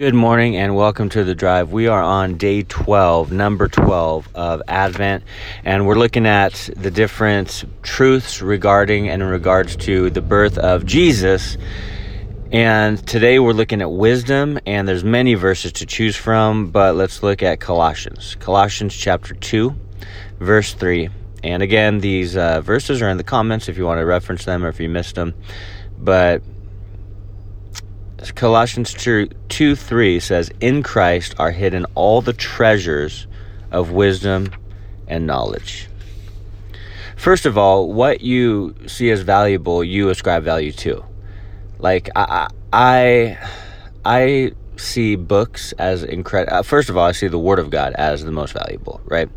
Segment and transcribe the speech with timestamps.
[0.00, 1.72] Good morning and welcome to the drive.
[1.72, 5.24] We are on day 12, number 12 of Advent,
[5.64, 10.86] and we're looking at the different truths regarding and in regards to the birth of
[10.86, 11.56] Jesus.
[12.52, 17.24] And today we're looking at wisdom, and there's many verses to choose from, but let's
[17.24, 18.36] look at Colossians.
[18.36, 19.74] Colossians chapter 2,
[20.38, 21.08] verse 3.
[21.42, 24.64] And again, these uh, verses are in the comments if you want to reference them
[24.64, 25.34] or if you missed them.
[25.98, 26.44] But
[28.34, 33.26] Colossians 2, 2 3 says, In Christ are hidden all the treasures
[33.70, 34.50] of wisdom
[35.06, 35.88] and knowledge.
[37.16, 41.04] First of all, what you see as valuable, you ascribe value to.
[41.78, 43.38] Like I, I,
[44.04, 46.58] I see books as incredible.
[46.58, 49.28] Uh, first of all, I see the Word of God as the most valuable, right?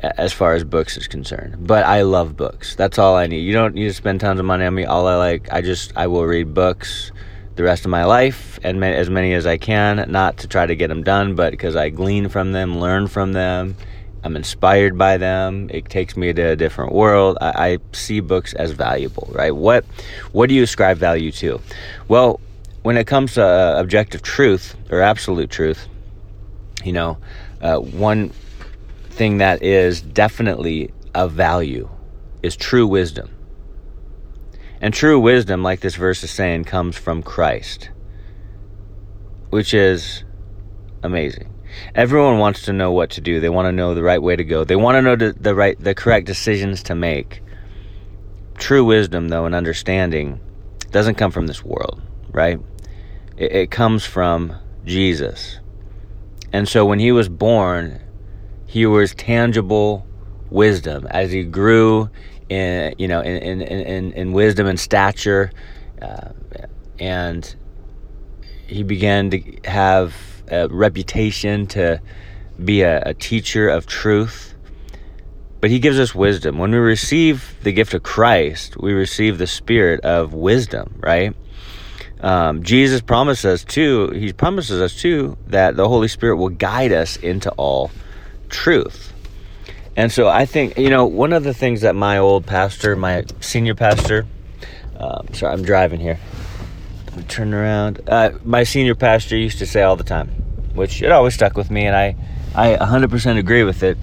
[0.00, 2.76] As far as books is concerned, but I love books.
[2.76, 3.40] That's all I need.
[3.40, 4.84] You don't need to spend tons of money on me.
[4.84, 7.10] All I like, I just, I will read books
[7.56, 10.74] the rest of my life and as many as I can, not to try to
[10.74, 13.76] get them done, but because I glean from them, learn from them.
[14.24, 15.68] I'm inspired by them.
[15.70, 17.36] It takes me to a different world.
[17.40, 19.54] I, I see books as valuable, right?
[19.54, 19.84] What
[20.32, 21.60] what do you ascribe value to?
[22.08, 22.40] Well,
[22.82, 25.88] when it comes to uh, objective truth or absolute truth,
[26.82, 27.18] you know,
[27.60, 28.30] uh, one
[29.10, 31.88] thing that is definitely of value
[32.42, 33.33] is true wisdom.
[34.84, 37.88] And true wisdom, like this verse is saying, comes from Christ,
[39.48, 40.24] which is
[41.02, 41.54] amazing.
[41.94, 43.40] Everyone wants to know what to do.
[43.40, 44.62] They want to know the right way to go.
[44.62, 47.40] They want to know the, right, the correct decisions to make.
[48.58, 50.38] True wisdom, though, and understanding
[50.90, 52.60] doesn't come from this world, right?
[53.38, 55.60] It, it comes from Jesus.
[56.52, 58.02] And so when he was born,
[58.66, 60.06] he was tangible
[60.50, 61.06] wisdom.
[61.06, 62.10] As he grew
[62.48, 65.50] in you know in in in, in wisdom and stature,
[66.00, 66.30] uh,
[66.98, 67.54] and
[68.66, 70.14] he began to have
[70.50, 72.00] a reputation to
[72.62, 74.54] be a, a teacher of truth.
[75.60, 76.58] But he gives us wisdom.
[76.58, 81.34] When we receive the gift of Christ, we receive the spirit of wisdom, right?
[82.20, 84.10] Um, Jesus promises us too.
[84.10, 87.90] He promises us too that the Holy Spirit will guide us into all
[88.50, 89.13] truth.
[89.96, 93.24] And so I think, you know, one of the things that my old pastor, my
[93.40, 94.26] senior pastor,
[94.98, 96.18] um, sorry, I'm driving here.
[97.28, 98.00] Turn around.
[98.08, 100.28] Uh, my senior pastor used to say all the time,
[100.74, 102.16] which it always stuck with me, and I,
[102.54, 103.96] I 100% agree with it.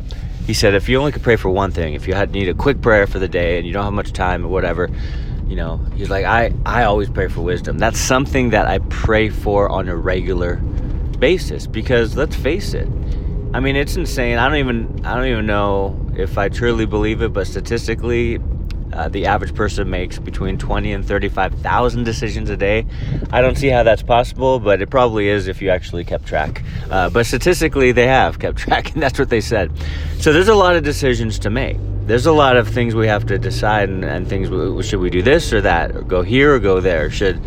[0.48, 2.54] He said, if you only could pray for one thing, if you had need a
[2.54, 4.90] quick prayer for the day and you don't have much time or whatever,
[5.48, 7.78] you know, he's like, I, I always pray for wisdom.
[7.78, 10.56] That's something that I pray for on a regular
[11.20, 12.88] basis because let's face it,
[13.54, 14.38] I mean, it's insane.
[14.38, 18.40] I don't even I don't even know if I truly believe it, but statistically,
[18.94, 22.86] uh, the average person makes between 20 and 35,000 decisions a day.
[23.32, 26.64] I don't see how that's possible, but it probably is if you actually kept track.
[26.90, 29.72] Uh, but statistically, they have kept track, and that's what they said.
[30.20, 31.78] So there's a lot of decisions to make.
[32.06, 34.50] There's a lot of things we have to decide, and, and things
[34.86, 37.10] should we do this or that, or go here or go there?
[37.10, 37.42] Should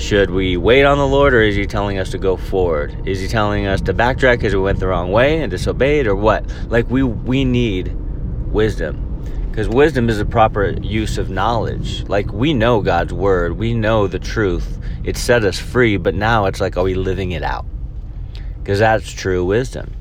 [0.00, 3.06] should we wait on the Lord or is He telling us to go forward?
[3.06, 6.16] Is He telling us to backtrack because we went the wrong way and disobeyed or
[6.16, 6.44] what?
[6.68, 7.94] Like we we need
[8.50, 9.06] wisdom
[9.50, 12.08] because wisdom is a proper use of knowledge.
[12.08, 14.78] Like we know God's word, we know the truth.
[15.04, 17.66] It set us free, but now it's like, are we living it out?
[18.58, 19.92] Because that's true wisdom.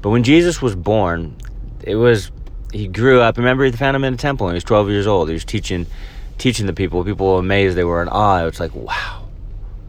[0.00, 1.36] But when Jesus was born,
[1.82, 2.30] it was
[2.72, 3.36] he grew up.
[3.36, 5.28] Remember, he found him in the temple when he was 12 years old.
[5.28, 5.86] He was teaching
[6.40, 7.04] teaching the people.
[7.04, 7.76] People were amazed.
[7.76, 8.46] They were in awe.
[8.46, 9.28] It's like, wow,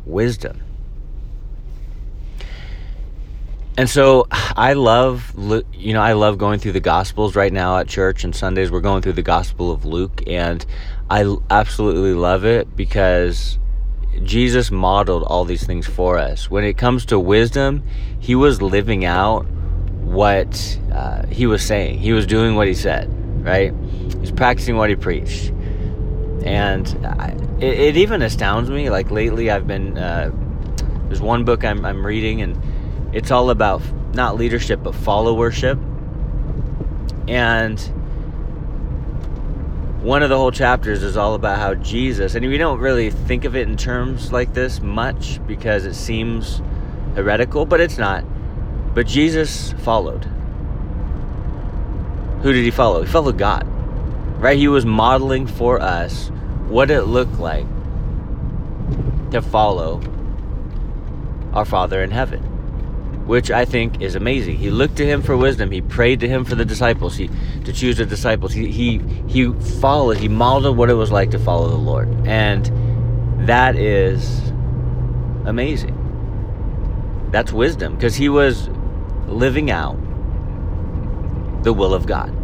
[0.05, 0.59] wisdom.
[3.77, 5.33] And so I love,
[5.73, 8.69] you know, I love going through the Gospels right now at church and Sundays.
[8.69, 10.63] We're going through the Gospel of Luke, and
[11.09, 13.57] I absolutely love it because
[14.23, 16.51] Jesus modeled all these things for us.
[16.51, 17.83] When it comes to wisdom,
[18.19, 19.45] he was living out
[20.03, 21.99] what uh, he was saying.
[21.99, 23.09] He was doing what he said,
[23.43, 23.73] right?
[23.73, 25.53] He was practicing what he preached
[26.43, 28.89] and I, it, it, even astounds me.
[28.89, 30.31] Like lately, I've been uh,
[31.07, 32.59] there's one book I'm, I'm reading, and
[33.13, 33.81] it's all about
[34.13, 35.79] not leadership but followership,
[37.27, 37.79] and
[40.01, 43.45] one of the whole chapters is all about how Jesus, and we don't really think
[43.45, 46.61] of it in terms like this much because it seems
[47.15, 48.25] heretical, but it's not.
[48.95, 50.25] But Jesus followed.
[52.41, 53.03] Who did he follow?
[53.03, 53.70] He followed God
[54.41, 54.57] right?
[54.57, 56.29] He was modeling for us
[56.67, 57.67] what it looked like
[59.29, 60.01] to follow
[61.53, 62.41] our Father in heaven,
[63.27, 64.57] which I think is amazing.
[64.57, 65.69] He looked to him for wisdom.
[65.69, 67.15] He prayed to him for the disciples.
[67.15, 67.29] He
[67.65, 68.51] to choose the disciples.
[68.51, 68.97] He he
[69.27, 70.17] he followed.
[70.17, 72.65] He modeled what it was like to follow the Lord, and
[73.47, 74.51] that is
[75.45, 75.97] amazing.
[77.31, 78.69] That's wisdom because he was
[79.27, 79.97] living out
[81.63, 82.40] the will of God.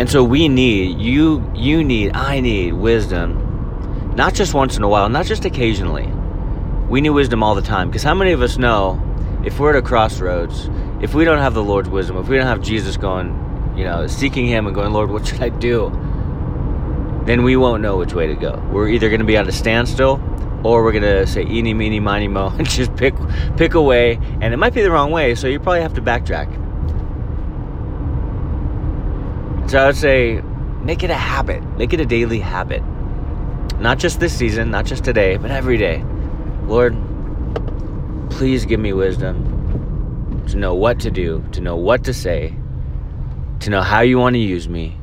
[0.00, 4.88] And so we need you you need I need wisdom not just once in a
[4.88, 6.10] while, not just occasionally.
[6.88, 8.98] We need wisdom all the time because how many of us know
[9.44, 10.70] if we're at a crossroads,
[11.02, 14.06] if we don't have the Lord's wisdom, if we don't have Jesus going, you know,
[14.06, 15.90] seeking him and going, "Lord, what should I do?"
[17.26, 18.58] then we won't know which way to go.
[18.72, 20.18] We're either going to be at a standstill
[20.64, 23.14] or we're gonna say eeny meeny miny mo and just pick
[23.58, 26.02] pick a way and it might be the wrong way so you probably have to
[26.02, 26.59] backtrack
[29.70, 30.40] so i would say
[30.82, 32.82] make it a habit make it a daily habit
[33.78, 36.04] not just this season not just today but every day
[36.64, 36.96] lord
[38.30, 42.54] please give me wisdom to know what to do to know what to say
[43.60, 44.96] to know how you want to use me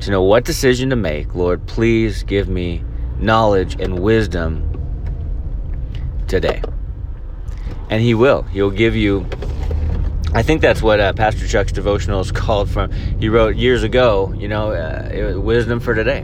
[0.00, 2.84] to know what decision to make lord please give me
[3.20, 4.66] knowledge and wisdom
[6.30, 6.62] today.
[7.90, 8.42] And He will.
[8.42, 9.26] He'll give you.
[10.32, 12.92] I think that's what uh, Pastor Chuck's devotional is called from.
[12.92, 16.20] He wrote years ago, you know, uh, wisdom for today.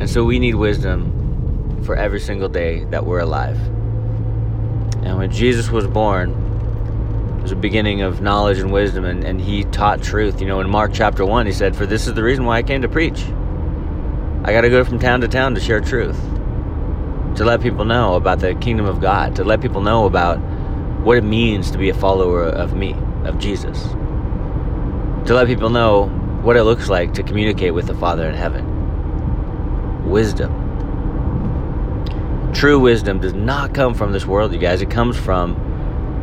[0.00, 3.58] And so we need wisdom for every single day that we're alive.
[5.04, 6.30] And when Jesus was born,
[7.38, 10.40] it was a beginning of knowledge and wisdom, and, and he taught truth.
[10.40, 12.62] You know, in Mark chapter 1, he said, For this is the reason why I
[12.62, 13.22] came to preach.
[14.42, 16.18] I got to go from town to town to share truth
[17.36, 20.38] to let people know about the kingdom of God, to let people know about
[21.02, 22.94] what it means to be a follower of me,
[23.24, 23.82] of Jesus,
[25.26, 26.06] to let people know
[26.42, 30.08] what it looks like to communicate with the Father in heaven.
[30.08, 30.52] Wisdom.
[32.52, 35.54] True wisdom does not come from this world, you guys, it comes from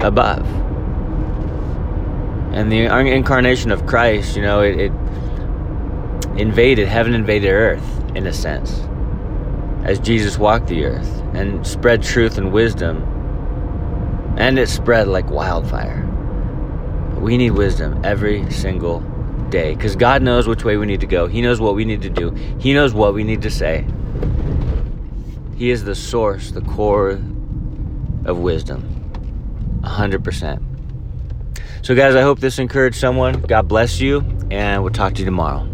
[0.02, 0.46] above.
[2.54, 4.92] And the incarnation of Christ, you know, it, it
[6.38, 8.82] invaded, heaven invaded earth in a sense
[9.84, 13.14] as Jesus walked the earth and spread truth and wisdom.
[14.38, 16.06] And it spread like wildfire.
[17.19, 19.00] We need wisdom every single
[19.50, 21.28] day because God knows which way we need to go.
[21.28, 23.86] He knows what we need to do, He knows what we need to say.
[25.56, 27.19] He is the source, the core
[28.25, 28.84] of wisdom.
[29.81, 30.62] 100%.
[31.81, 33.42] So, guys, I hope this encouraged someone.
[33.42, 34.19] God bless you,
[34.51, 35.68] and we'll talk to you tomorrow.